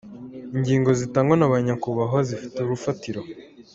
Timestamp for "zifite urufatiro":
2.27-3.21